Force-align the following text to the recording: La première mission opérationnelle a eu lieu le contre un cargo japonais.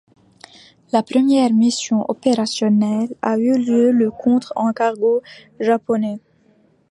La 0.93 1.03
première 1.03 1.53
mission 1.53 2.09
opérationnelle 2.09 3.13
a 3.21 3.37
eu 3.37 3.55
lieu 3.63 3.91
le 3.91 4.09
contre 4.09 4.51
un 4.55 4.73
cargo 4.73 5.21
japonais. 5.59 6.19